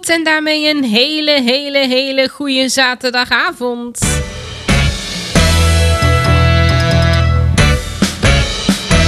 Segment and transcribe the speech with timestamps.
[0.00, 4.00] En daarmee een hele, hele, hele goede zaterdagavond.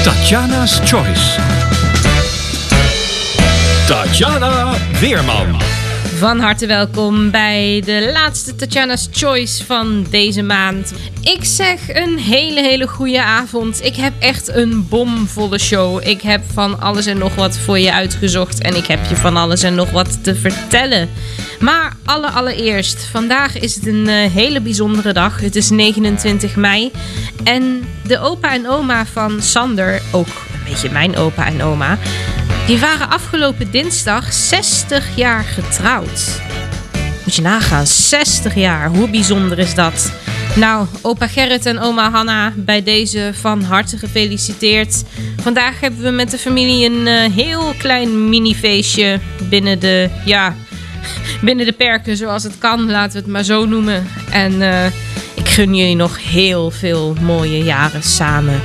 [0.03, 1.41] Tatjana's Choice.
[3.87, 5.74] Tatjana Weerman.
[6.25, 10.93] Van harte welkom bij de laatste Tatjana's Choice van deze maand.
[11.21, 13.85] Ik zeg een hele, hele goede avond.
[13.85, 16.07] Ik heb echt een bomvolle show.
[16.09, 18.61] Ik heb van alles en nog wat voor je uitgezocht.
[18.61, 21.09] En ik heb je van alles en nog wat te vertellen.
[21.61, 25.41] Maar alle allereerst, vandaag is het een eh, hele bijzondere dag.
[25.41, 26.93] Het is 29 mei.
[27.43, 31.99] En de opa en oma van Sander, ook een beetje mijn opa en oma...
[32.67, 36.41] Die waren afgelopen dinsdag 60 jaar getrouwd.
[37.25, 38.89] Moet je nagaan, 60 jaar.
[38.89, 40.13] Hoe bijzonder is dat?
[40.57, 45.03] Nou, opa Gerrit en oma Hanna, bij deze van harte gefeliciteerd.
[45.43, 50.55] Vandaag hebben we met de familie een eh, heel klein minifeestje binnen de, ja,
[51.47, 54.07] binnen de perken zoals het kan, laten we het maar zo noemen.
[54.31, 54.87] En eh,
[55.35, 58.61] ik gun jullie nog heel veel mooie jaren samen.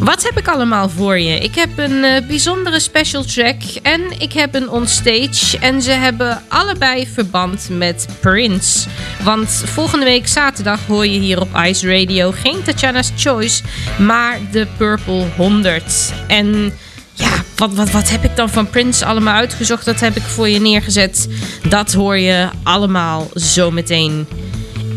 [0.00, 1.38] Wat heb ik allemaal voor je?
[1.38, 5.58] Ik heb een eh, bijzondere special track en ik heb een onstage.
[5.60, 8.88] En ze hebben allebei verband met Prince.
[9.22, 13.62] Want volgende week zaterdag hoor je hier op Ice Radio geen Tatjana's Choice,
[13.98, 16.12] maar de Purple 100.
[16.26, 16.72] En
[17.12, 19.84] ja, wat, wat, wat heb ik dan van Prince allemaal uitgezocht?
[19.84, 21.28] Dat heb ik voor je neergezet.
[21.68, 24.26] Dat hoor je allemaal zometeen.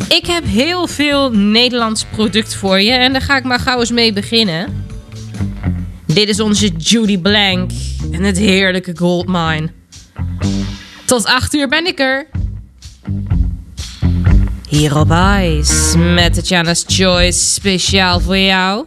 [0.08, 3.92] Ik heb heel veel Nederlands product voor je en daar ga ik maar gauw eens
[3.92, 4.86] mee beginnen.
[6.06, 7.72] Dit is onze Judy Blank
[8.12, 9.70] en het heerlijke Goldmine.
[11.06, 12.28] Tot 8 uur ben ik er.
[14.70, 15.12] Hier op
[15.42, 18.86] Ice met Tatjana's Choice speciaal voor jou.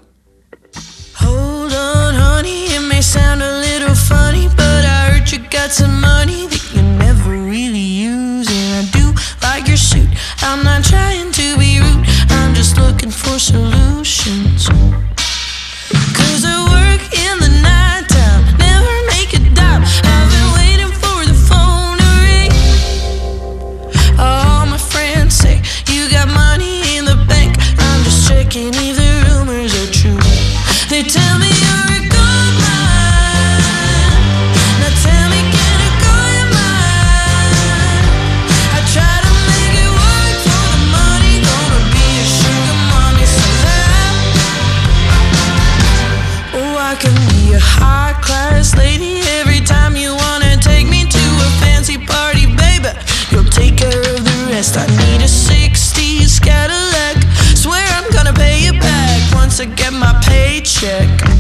[1.12, 6.00] Hold on, honey, it may sound a little funny, but I heard you got some
[6.00, 8.48] money that you never really use.
[8.50, 10.08] And I do like your suit.
[10.40, 14.68] I'm not trying to be rude, I'm just looking for solutions.
[59.58, 61.37] Back once I get my paycheck.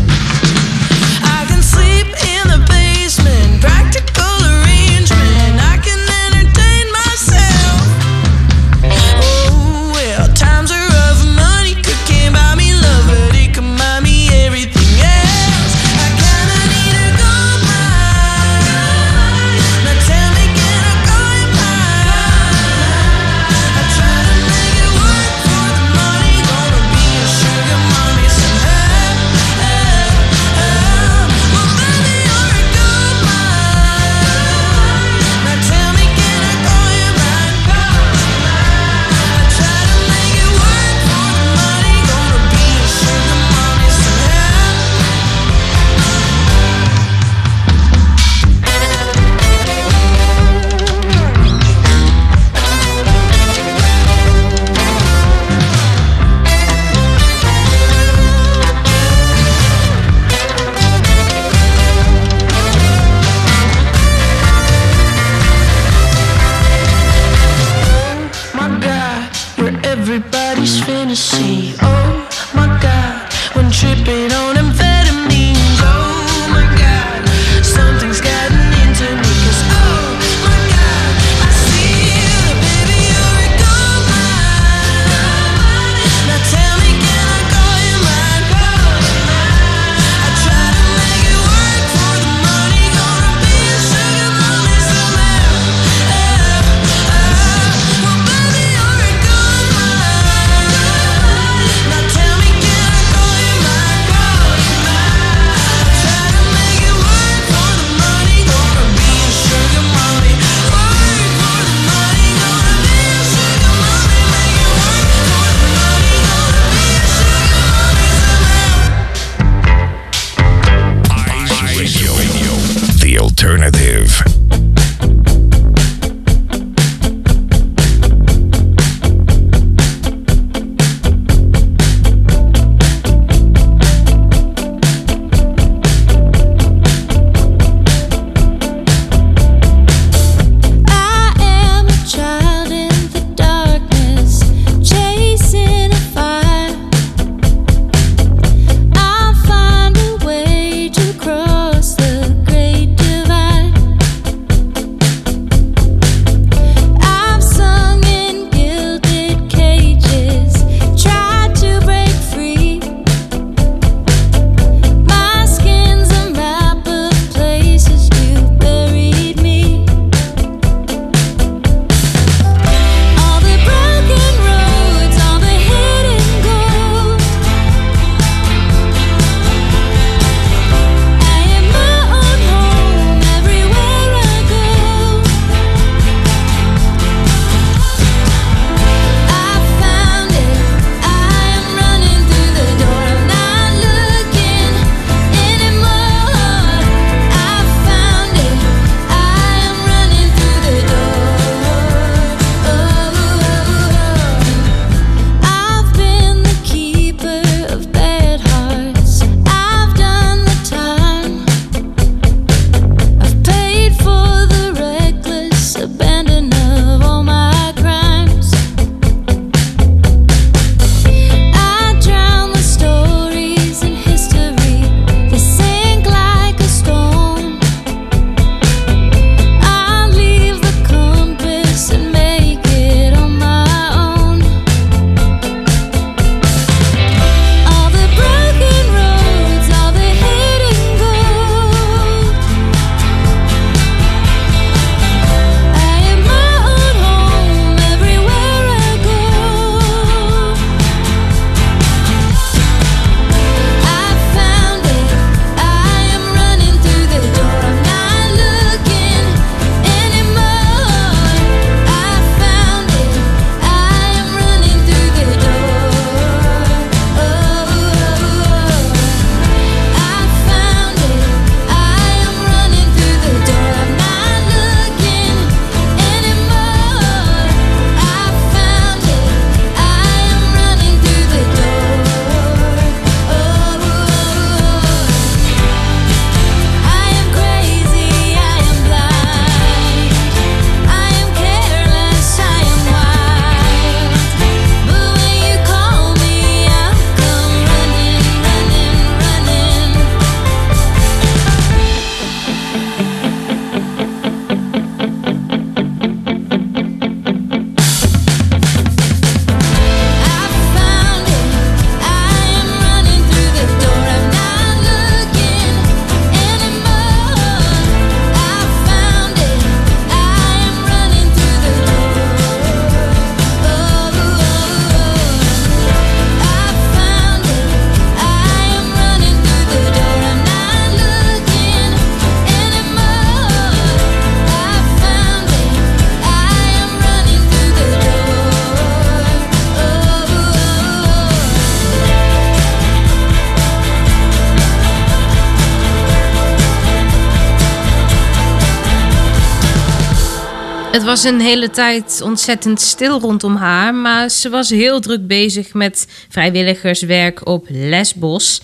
[350.98, 355.74] Het was een hele tijd ontzettend stil rondom haar, maar ze was heel druk bezig
[355.74, 358.62] met vrijwilligerswerk op Lesbos.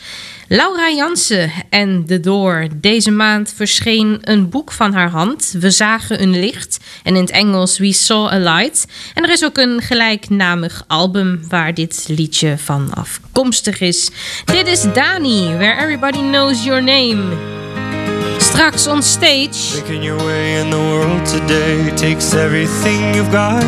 [0.48, 2.66] Laura Jansen en The Door.
[2.76, 5.54] Deze maand verscheen een boek van haar hand.
[5.58, 6.78] We zagen een licht.
[7.02, 8.86] En in het Engels We Saw a Light.
[9.14, 14.10] En er is ook een gelijknamig album waar dit liedje van afkomstig is.
[14.44, 17.63] Dit is Dani, Where Everybody Knows Your Name.
[18.54, 19.74] Straks on stage.
[19.74, 23.60] Making your way in the world today takes everything you've got.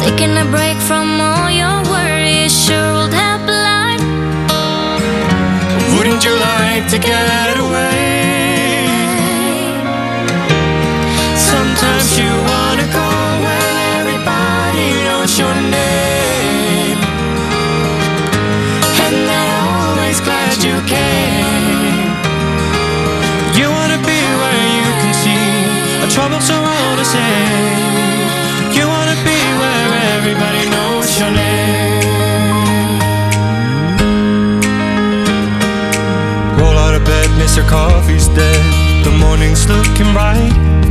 [0.00, 4.00] Taking a break from all your worries sure would help a lot.
[5.98, 8.88] Wouldn't you like to get away?
[11.36, 12.47] Sometimes you
[26.18, 27.78] troubles are all the same.
[28.76, 32.90] You wanna be where everybody knows your name.
[36.58, 37.62] Roll out of bed, Mr.
[37.68, 38.64] Coffee's dead.
[39.04, 40.87] The morning's looking bright.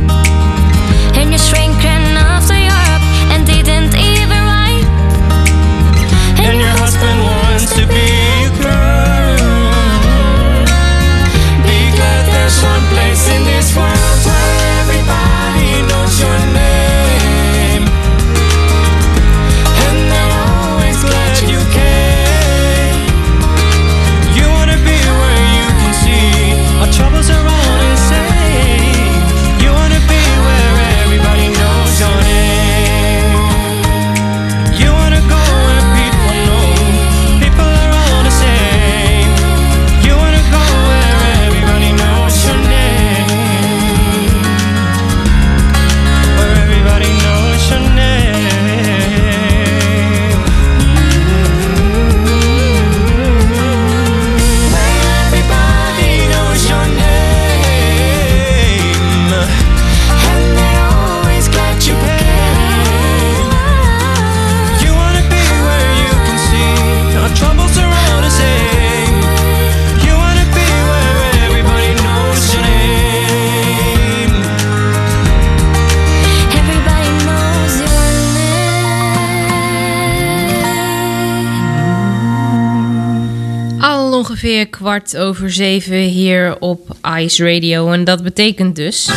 [84.64, 87.92] Kwart over zeven hier op Ice Radio.
[87.92, 89.10] En dat betekent dus.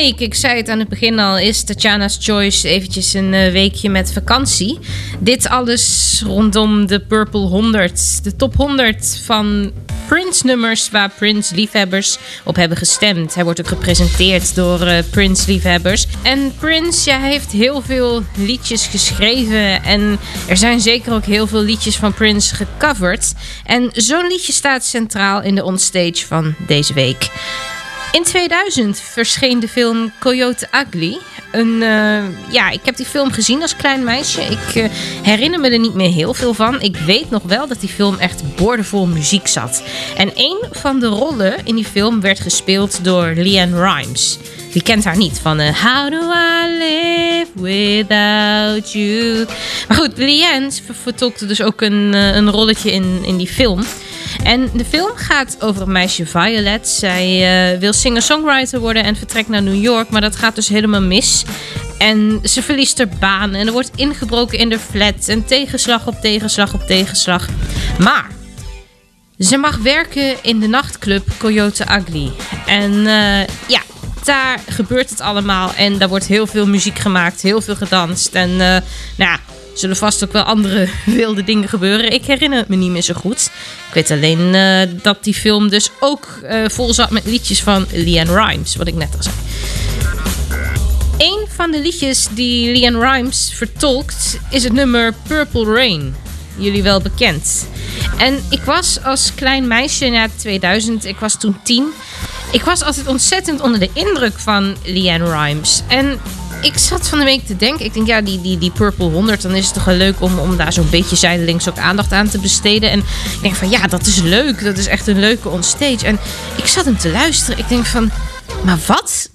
[0.00, 3.90] Week, ik zei het aan het begin al, is Tatjana's Choice eventjes een eh, weekje
[3.90, 4.78] met vakantie.
[5.18, 8.24] Dit alles rondom de Purple 100.
[8.24, 9.72] De top 100 van
[10.06, 13.34] Prince-nummers waar Prince-liefhebbers op hebben gestemd.
[13.34, 16.06] Hij wordt ook gepresenteerd door eh, Prince-liefhebbers.
[16.22, 19.82] En Prince ja, heeft heel veel liedjes geschreven.
[19.82, 23.32] En er zijn zeker ook heel veel liedjes van Prince gecoverd.
[23.64, 27.30] En zo'n liedje staat centraal in de onstage van deze week.
[28.12, 31.18] In 2000 verscheen de film Coyote Ugly.
[31.52, 34.40] Een, eh, ja, ik heb die film gezien als klein meisje.
[34.42, 34.84] Ik eh,
[35.22, 36.80] herinner me er niet meer heel veel van.
[36.80, 39.82] Ik weet nog wel dat die film echt boordevol muziek zat.
[40.16, 44.38] En een van de rollen in die film werd gespeeld door Leanne Rimes.
[44.72, 49.46] Wie kent haar niet van eh, How do I live without you?
[49.88, 53.84] Maar goed, Leanne ver- vertolkte dus ook een, een rolletje in, in die film.
[54.42, 56.88] En de film gaat over een meisje Violet.
[56.88, 57.26] Zij
[57.72, 61.44] eh, wil singer-songwriter worden en vertrekt naar New York, maar dat gaat dus helemaal mis.
[61.98, 66.20] En ze verliest haar baan en er wordt ingebroken in de flat en tegenslag op
[66.20, 67.48] tegenslag op tegenslag.
[67.98, 68.30] Maar
[69.38, 72.32] ze mag werken in de nachtclub Coyote Ugly.
[72.66, 73.82] En eh, ja,
[74.24, 75.72] daar gebeurt het allemaal.
[75.74, 78.34] En daar wordt heel veel muziek gemaakt, heel veel gedanst.
[78.34, 78.58] En eh,
[79.16, 79.38] nou ja,
[79.80, 82.12] zullen vast ook wel andere wilde dingen gebeuren.
[82.12, 83.50] Ik herinner het me niet meer zo goed.
[83.88, 87.86] Ik weet alleen eh, dat die film dus ook eh, vol zat met liedjes van
[87.92, 89.34] Leanne Rimes, wat ik net al zei.
[91.18, 96.14] Een van de liedjes die Leanne Rimes vertolkt is het nummer Purple Rain.
[96.56, 97.66] Jullie wel bekend.
[98.18, 101.86] En ik was als klein meisje, ja 2000, ik was toen tien.
[102.52, 105.82] Ik was altijd ontzettend onder de indruk van Leanne Rimes.
[105.88, 106.20] En
[106.60, 107.84] ik zat van de week te denken.
[107.84, 110.38] Ik denk, ja, die, die, die Purple 100, dan is het toch wel leuk om,
[110.38, 112.90] om daar zo'n beetje zijdelings ook aandacht aan te besteden.
[112.90, 114.64] En ik denk van, ja, dat is leuk.
[114.64, 116.06] Dat is echt een leuke onstage.
[116.06, 116.18] En
[116.56, 117.58] ik zat hem te luisteren.
[117.58, 118.10] Ik denk van,
[118.64, 119.30] maar wat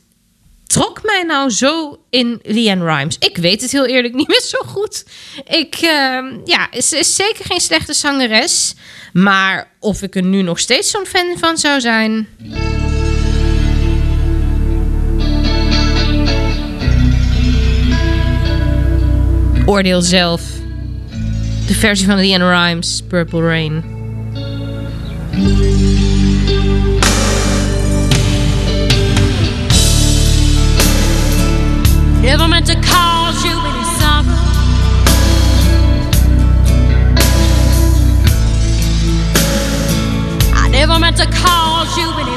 [0.67, 3.17] trok mij nou zo in Leanne Rimes?
[3.19, 5.05] Ik weet het heel eerlijk niet meer zo goed.
[5.47, 8.73] Ik, ehm, ja, ze is zeker geen slechte zangeres.
[9.13, 12.27] Maar of ik er nu nog steeds zo'n fan van zou zijn...
[19.65, 20.41] Oordeel zelf.
[21.67, 23.83] De versie van Leanne Rhymes, Purple Rain.
[32.21, 34.25] Never meant to cause you any sorrow.
[40.53, 42.34] I never meant to cause you any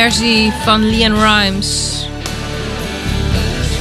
[0.00, 2.06] versie van Leon Rimes.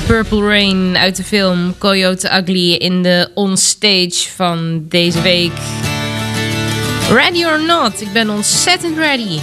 [0.05, 5.51] Purple Rain uit de film Coyote Ugly in de onstage van deze week.
[7.09, 9.39] Ready or not, ik ben ontzettend ready.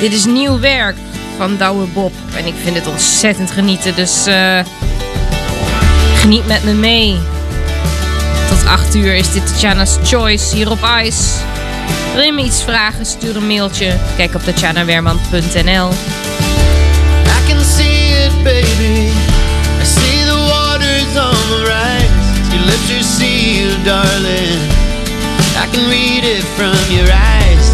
[0.00, 0.96] Dit is nieuw werk
[1.36, 4.58] van Douwe Bob en ik vind het ontzettend genieten, dus eh,
[6.16, 7.16] geniet met me mee.
[8.48, 11.24] Tot 8 uur is dit Tatjana's Choice hier op Ice.
[12.14, 13.06] Wil je iets vragen?
[13.06, 13.96] Stuur een mailtje.
[14.16, 15.90] Kijk op de tatjanawerman.nl
[17.26, 19.10] I can see it baby.
[19.80, 22.12] I see the waters on the rise.
[22.52, 24.60] You lift your seal darling.
[25.56, 27.66] I can read it from your eyes.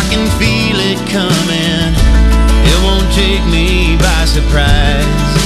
[0.00, 1.94] I can feel it coming.
[2.70, 5.45] It won't take me by surprise.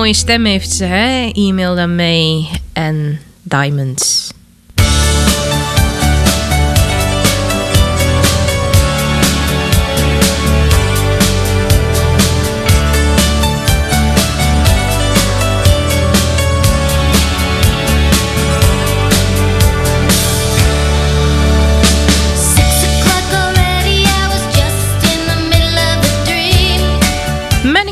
[0.00, 1.30] mooie stem heeft ze, hè?
[1.32, 4.32] E-mail dan mee en Diamonds.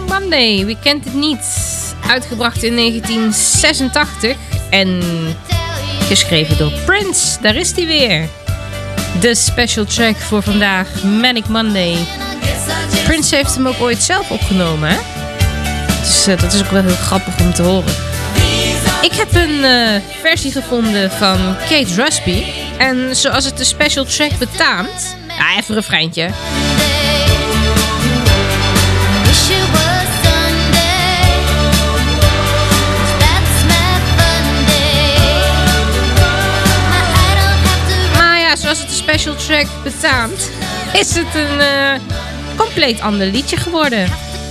[0.09, 1.68] Monday, we kent het niet?
[2.09, 4.37] uitgebracht in 1986
[4.71, 5.03] en
[6.07, 7.41] geschreven door Prince.
[7.41, 8.29] Daar is hij weer.
[9.21, 11.97] De special track voor vandaag, Manic Monday.
[13.05, 14.99] Prince heeft hem ook ooit zelf opgenomen, hè?
[16.01, 17.93] Dus eh, dat is ook wel heel grappig om te horen.
[19.03, 22.43] Ik heb een eh, versie gevonden van Kate Rusby.
[22.79, 25.17] En zoals het de special track betaamt...
[25.29, 26.31] Ah, even een refreintje.
[39.09, 40.51] special track betaamt,
[40.93, 42.01] is het een eh,
[42.57, 44.05] compleet ander liedje geworden.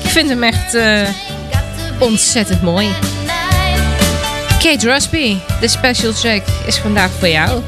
[0.03, 1.09] Ik vind hem echt eh,
[1.99, 2.89] ontzettend mooi.
[4.59, 7.61] Kate Rusby, de special track is vandaag voor jou.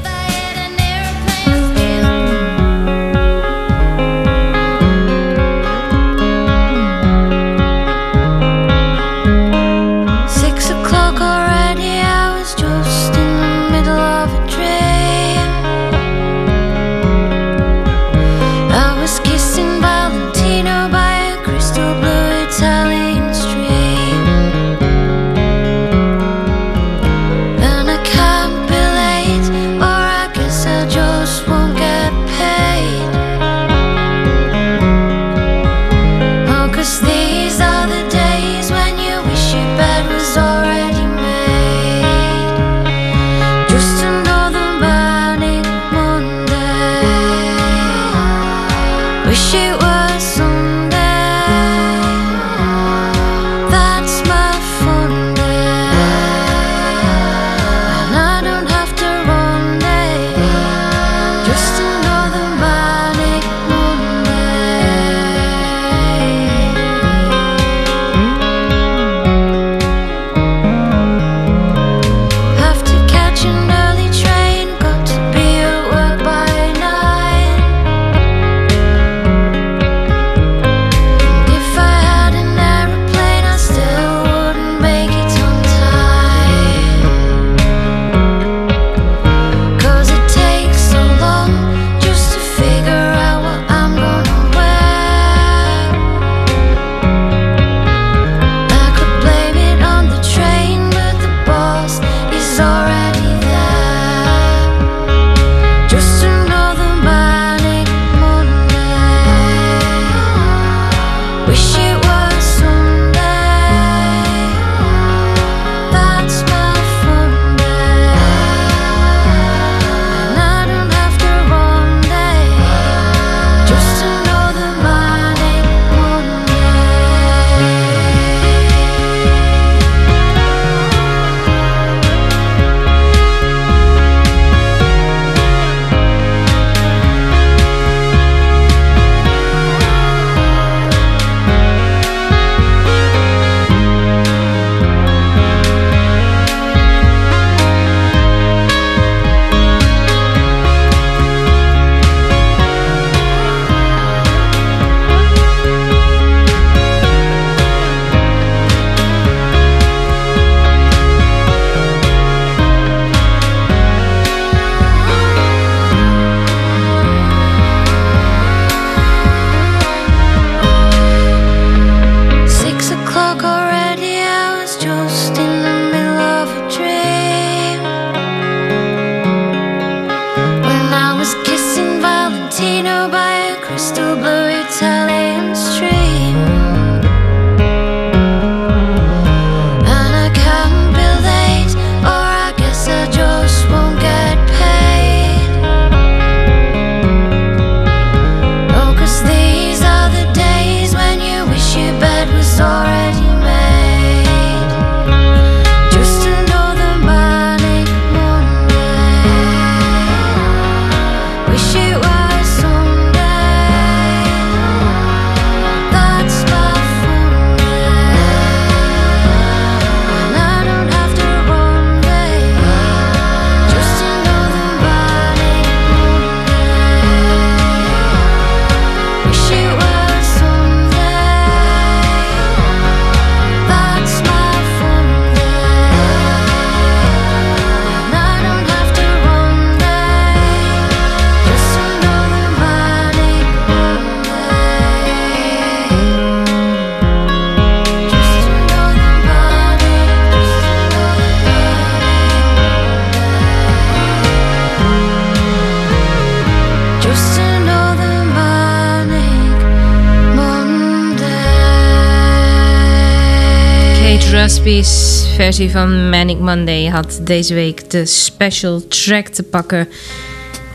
[265.40, 269.88] versie van Manic Monday had deze week de special track te pakken.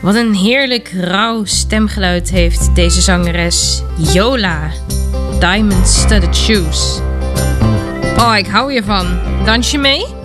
[0.00, 4.70] Wat een heerlijk rauw stemgeluid heeft deze zangeres Yola.
[5.40, 7.00] Diamond Studded Shoes.
[8.18, 9.18] Oh, ik hou hiervan.
[9.44, 10.15] Dans je mee?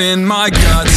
[0.00, 0.91] in my gut.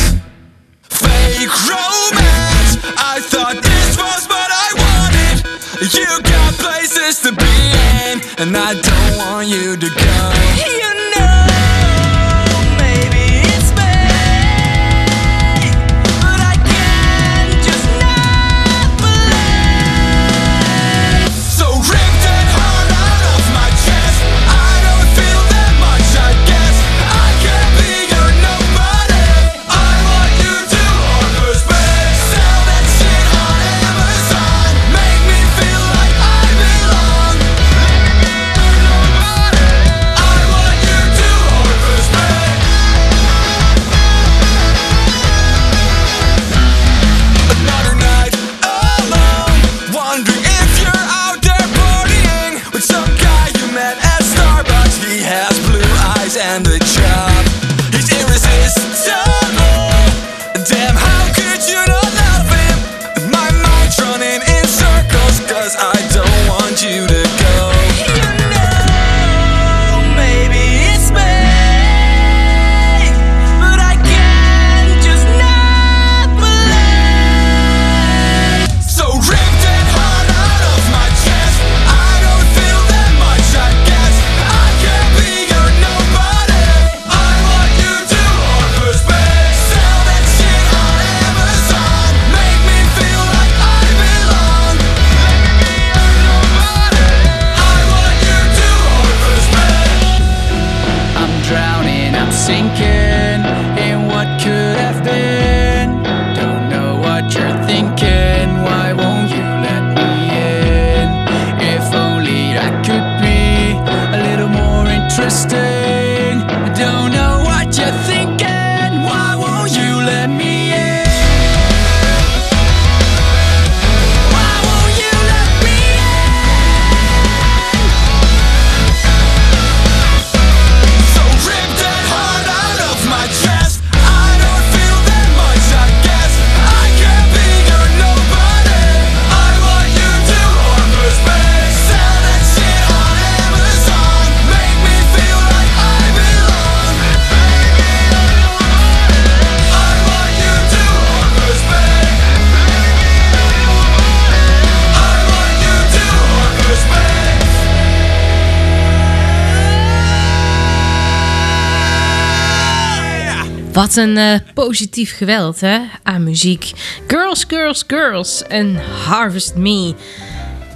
[163.95, 166.71] Een eh, positief geweld hè, aan muziek.
[167.07, 168.75] Girls, Girls, Girls en
[169.05, 169.93] Harvest Me.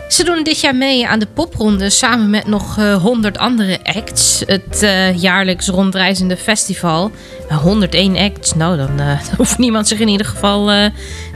[0.09, 3.79] Ze doen dit jaar mee aan de popronde samen met nog eh, uh, 100 andere
[3.83, 4.43] acts.
[4.45, 7.11] Het eh, jaarlijks rondreizende festival.
[7.49, 8.99] 101 acts, nou dan
[9.37, 10.91] hoeft niemand zich in ieder geval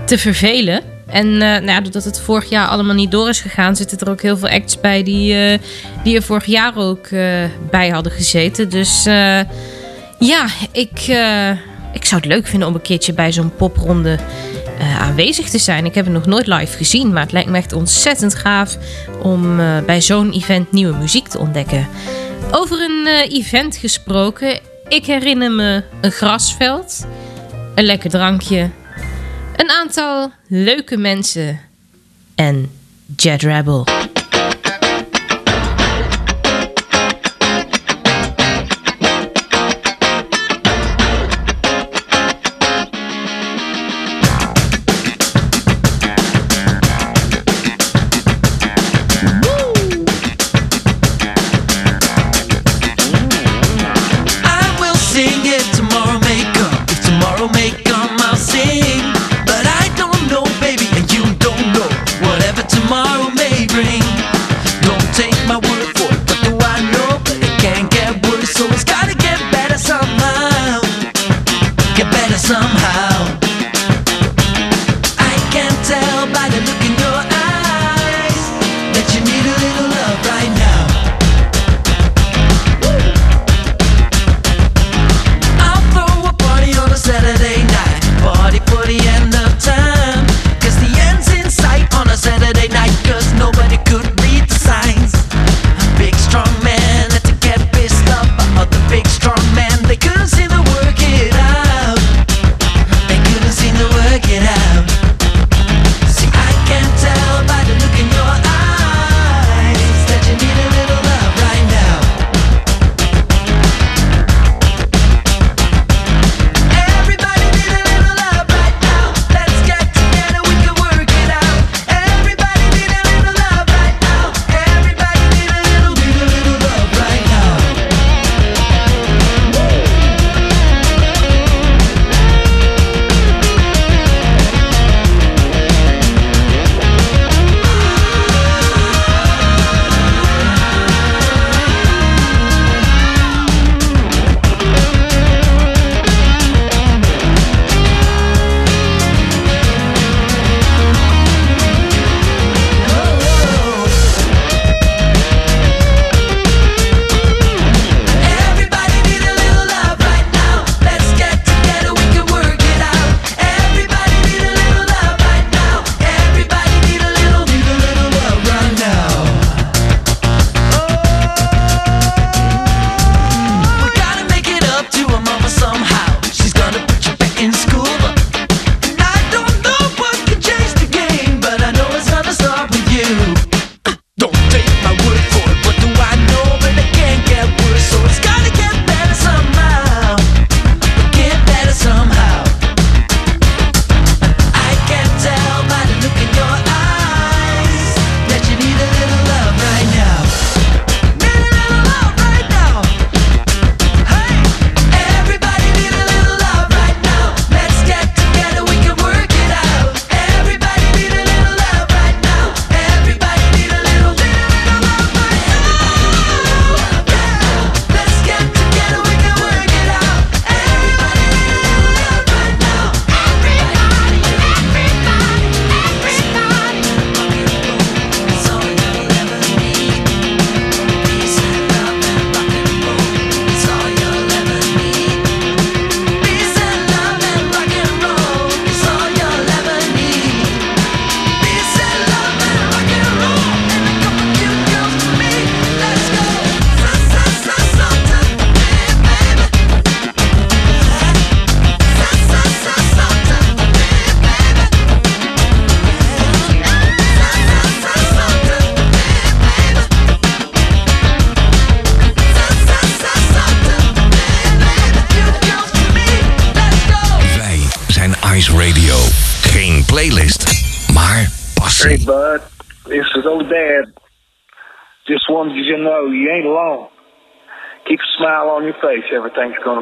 [0.06, 0.82] te vervelen.
[1.08, 4.10] En uh, nou ja, doordat het vorig jaar allemaal niet door is gegaan, zitten er
[4.10, 5.60] ook heel veel acts bij die,
[6.04, 7.10] die er vorig jaar ook
[7.70, 8.70] bij hadden gezeten.
[8.70, 9.04] Dus
[10.20, 11.16] ja, ik
[11.94, 14.20] ik zou het leuk vinden om een keertje bij zo'n popronde
[14.80, 15.86] eh, aanwezig te zijn.
[15.86, 18.78] Ik heb het nog nooit live gezien, maar het lijkt me echt ontzettend gaaf
[19.22, 21.88] om eh, bij zo'n event nieuwe muziek te ontdekken.
[22.52, 27.06] Over een eh, event gesproken, ik herinner me een grasveld,
[27.76, 28.70] een lekker drankje,
[29.56, 31.60] een aantal leuke mensen
[32.36, 32.72] en
[33.16, 34.03] Jet Rebel.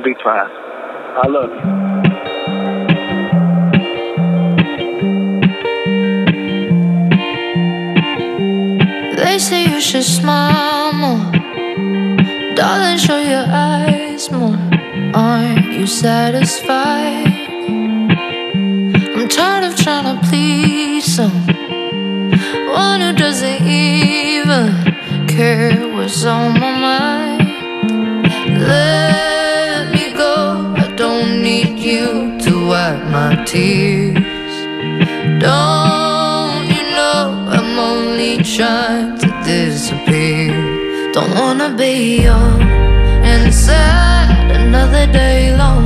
[0.01, 0.49] gonna be fine.
[1.15, 1.61] I love you.
[9.17, 11.31] They say you should smile more.
[12.55, 14.57] Darling, show your eyes more.
[15.13, 16.70] Aren't you satisfied?
[33.51, 34.55] Tears.
[35.43, 37.23] Don't you know
[37.55, 40.55] I'm only trying to disappear?
[41.11, 42.61] Don't wanna be young
[43.31, 45.80] and sad another day longer.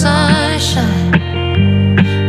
[0.00, 1.12] Sunshine,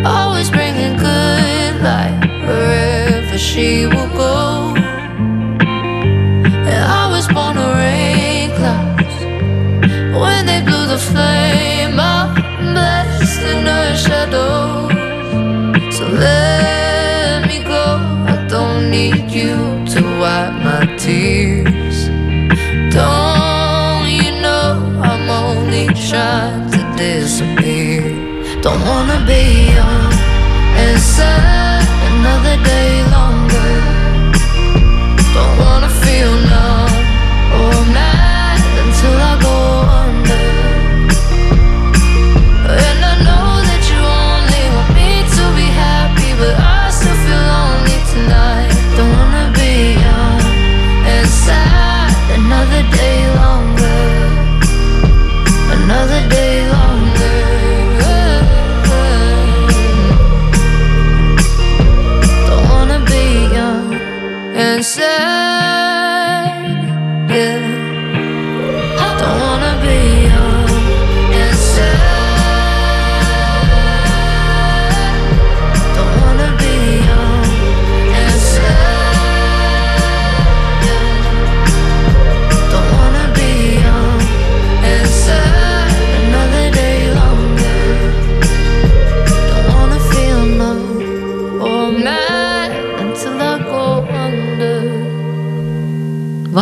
[0.05, 4.73] always bringing good light wherever she will go.
[6.71, 9.15] And I was born to rain clouds
[10.21, 14.89] when they blew the flame out, blessed in her shadow.
[15.95, 17.85] So let me go.
[18.33, 19.55] I don't need you
[19.93, 21.70] to wipe my tears.
[28.61, 30.13] Don't wanna be young
[30.77, 30.99] and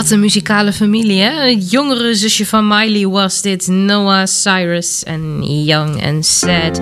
[0.10, 1.49] Een muzikale familie, hè?
[1.49, 3.68] Het jongere zusje van Miley was dit.
[3.68, 6.82] Noah Cyrus en Young and Sad.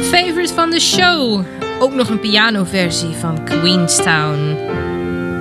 [0.00, 1.44] Favorite van de show.
[1.80, 4.56] Ook nog een pianoversie van Queenstown.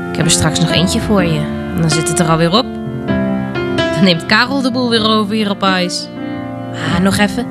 [0.10, 1.40] Ik heb er straks nog eentje voor je.
[1.76, 2.66] En dan zit het er alweer op.
[3.94, 6.08] Dan neemt Karel de boel weer over hier op ijs.
[6.74, 7.46] Ah, nog even.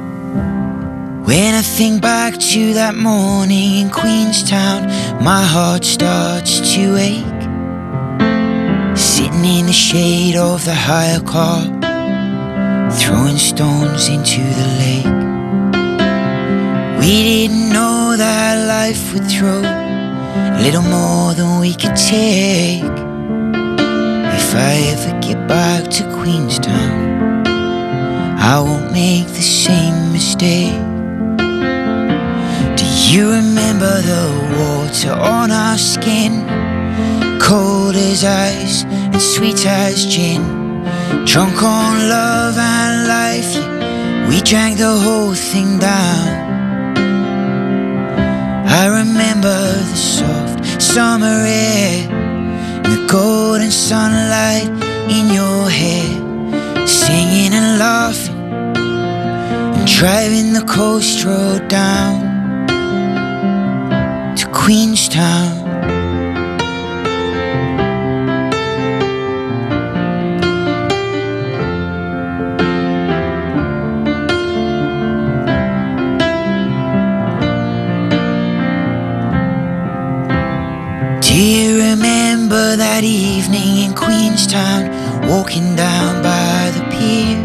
[1.25, 4.85] When I think back to that morning in Queenstown,
[5.21, 7.40] my heart starts to ache.
[9.31, 11.63] Sitting in the shade of the hire car,
[12.91, 15.07] throwing stones into the lake.
[16.99, 19.61] We didn't know that life would throw
[20.63, 22.83] little more than we could take.
[24.41, 27.47] If I ever get back to Queenstown,
[28.37, 30.75] I won't make the same mistake.
[32.77, 34.25] Do you remember the
[34.59, 36.60] water on our skin?
[37.41, 40.43] Cold as ice and sweet as gin.
[41.25, 43.53] Drunk on love and life,
[44.29, 46.29] we drank the whole thing down.
[48.83, 49.59] I remember
[49.91, 54.69] the soft summer air and the golden sunlight
[55.11, 58.37] in your hair, singing and laughing
[59.77, 62.67] and driving the coast road down
[64.37, 65.60] to Queenstown.
[83.01, 84.91] That evening in Queenstown,
[85.27, 87.41] walking down by the pier?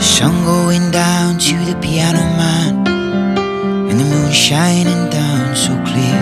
[0.00, 2.86] Sun going down to the piano man,
[3.90, 6.20] and the moon shining down so clear.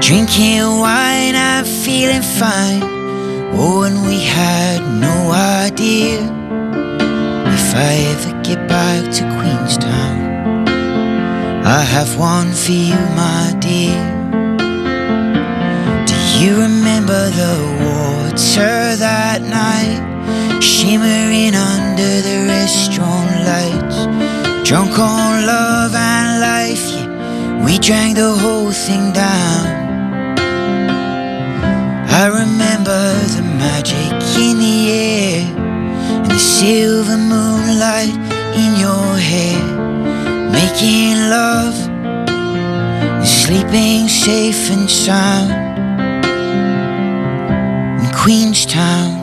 [0.00, 2.82] Drinking wine and feeling fine,
[3.56, 6.20] oh, and we had no idea
[7.56, 10.68] if I ever get back to Queenstown,
[11.64, 14.13] I have one for you, my dear.
[16.44, 23.98] You remember the water that night, shimmering under the restaurant lights?
[24.68, 29.64] Drunk on love and life, yeah, we drank the whole thing down.
[32.20, 33.02] I remember
[33.36, 38.12] the magic in the air and the silver moonlight
[38.52, 39.64] in your hair,
[40.52, 41.74] making love
[43.24, 45.63] sleeping safe and sound
[48.24, 49.22] Queenstown.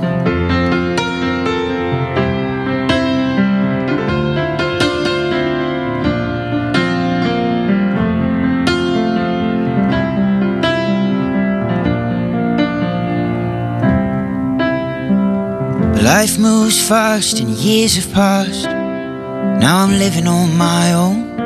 [16.04, 18.66] Life moves fast and years have passed.
[18.66, 21.40] Now I'm living on my own.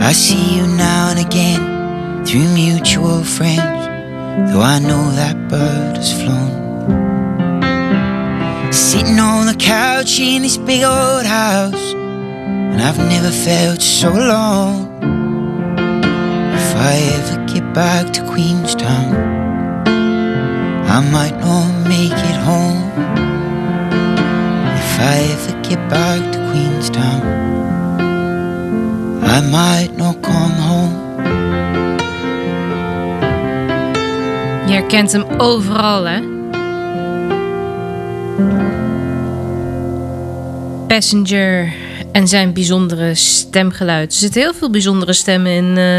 [0.00, 3.83] I see you now and again through mutual friends,
[4.48, 6.52] though I know that bird has flown.
[8.72, 11.92] Sitting on the couch in this big old house,
[12.72, 14.90] and I've never felt so alone.
[16.60, 19.14] If I ever get back to Queenstown,
[20.96, 22.82] I might not make it home.
[24.82, 27.22] If I ever get back to Queenstown,
[29.36, 30.83] I might not come home.
[34.74, 36.20] Herkent hem overal, hè?
[40.86, 41.72] Passenger
[42.12, 44.12] en zijn bijzondere stemgeluid.
[44.12, 45.98] Er zitten heel veel bijzondere stemmen in eh,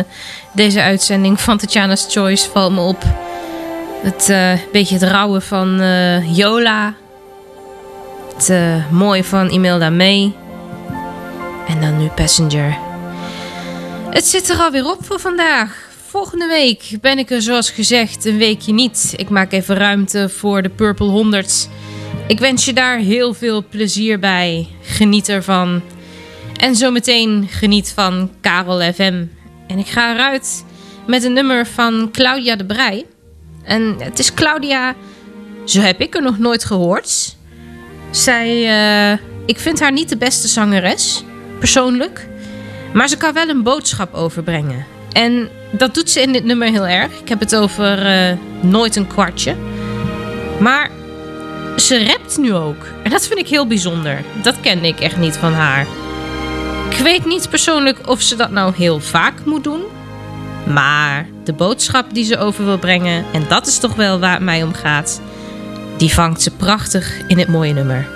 [0.53, 2.49] deze uitzending van Tatjana's Choice.
[2.49, 3.03] Valt me op.
[4.03, 6.93] Het eh, beetje het rauwe van eh, Yola.
[8.37, 8.53] Het
[8.91, 10.35] mooie van Imelda May.
[11.67, 12.77] En dan nu Passenger.
[14.09, 15.84] Het zit er alweer op voor vandaag.
[16.15, 19.13] Volgende week ben ik er zoals gezegd een weekje niet.
[19.15, 21.69] Ik maak even ruimte voor de Purple 100.
[22.27, 24.67] Ik wens je daar heel veel plezier bij.
[24.81, 25.81] Geniet ervan.
[26.57, 29.25] En zometeen geniet van Karel FM.
[29.67, 30.65] En ik ga eruit
[31.07, 33.05] met een nummer van Claudia de Brij.
[33.63, 34.95] En het is Claudia,
[35.65, 37.35] zo heb ik er nog nooit gehoord.
[38.11, 41.23] Zij, eh, ik vind haar niet de beste zangeres,
[41.59, 42.27] persoonlijk.
[42.93, 44.85] Maar ze kan wel een boodschap overbrengen.
[45.11, 47.19] En dat doet ze in dit nummer heel erg.
[47.19, 49.55] Ik heb het over eh, Nooit een kwartje.
[50.59, 50.89] Maar
[51.77, 52.85] ze rapt nu ook.
[53.03, 54.23] En dat vind ik heel bijzonder.
[54.41, 55.85] Dat kende ik echt niet van haar.
[56.89, 59.83] Ik weet niet persoonlijk of ze dat nou heel vaak moet doen.
[60.65, 64.43] Maar de boodschap die ze over wil brengen, en dat is toch wel waar het
[64.43, 65.21] mij om gaat,
[65.97, 68.07] die vangt ze prachtig in het mooie nummer.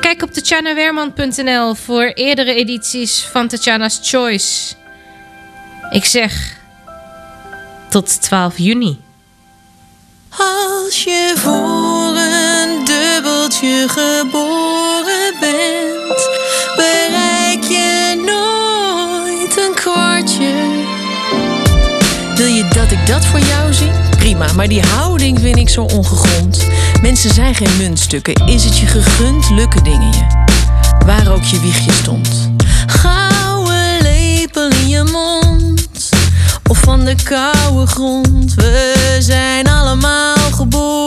[0.00, 4.74] Kijk op tatjanawerman.nl voor eerdere edities van Tatjana's Choice.
[5.90, 6.56] Ik zeg
[7.88, 9.00] tot 12 juni.
[10.28, 16.28] Als je voor een dubbeltje geboren bent,
[16.76, 20.52] bereik je nooit een kwartje.
[22.34, 23.90] Wil je dat ik dat voor jou zie?
[24.10, 26.66] Prima, maar die houding vind ik zo ongegrond.
[27.02, 28.46] Mensen zijn geen muntstukken.
[28.46, 30.26] Is het je gegund, lukken dingen je.
[31.06, 32.50] Waar ook je wiegje stond.
[32.86, 35.69] Gouden lepel in je mond.
[36.70, 38.54] Of van de koude grond.
[38.54, 40.99] We zijn allemaal geboren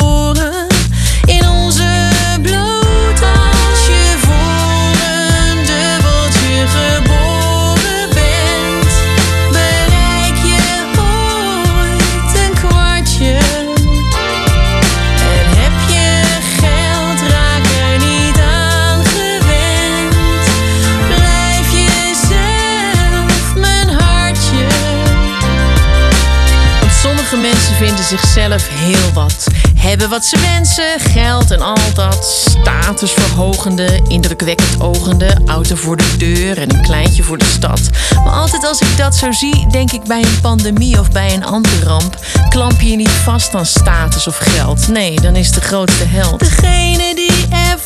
[27.88, 29.48] vinden zichzelf heel wat.
[29.76, 32.26] Hebben wat ze wensen, geld en al dat.
[32.50, 35.38] Statusverhogende, indrukwekkend ogende.
[35.46, 37.82] Auto voor de deur en een kleintje voor de stad.
[38.24, 41.46] Maar altijd als ik dat zo zie, denk ik bij een pandemie of bij een
[41.46, 42.18] andere ramp.
[42.50, 44.88] Klamp je niet vast aan status of geld.
[44.88, 46.40] Nee, dan is de grootste held.
[46.40, 47.80] Degene die er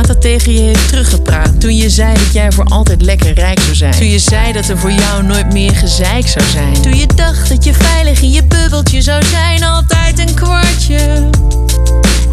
[0.00, 1.60] dat tegen je heeft teruggepraat.
[1.60, 3.92] Toen je zei dat jij voor altijd lekker rijk zou zijn.
[3.92, 6.82] Toen je zei dat er voor jou nooit meer gezeik zou zijn.
[6.82, 9.62] Toen je dacht dat je veilig in je bubbeltje zou zijn.
[9.62, 11.28] Altijd een kwartje.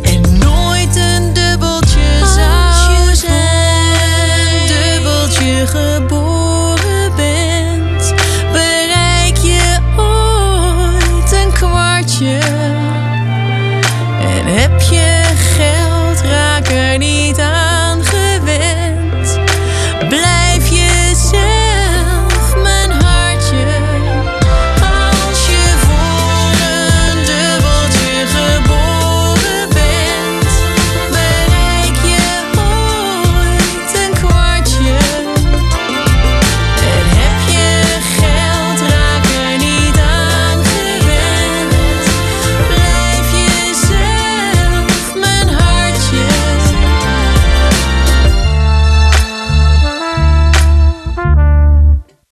[0.01, 4.67] En nooit een dubbeltje zou zijn.
[4.67, 6.18] Dubbeltje geboren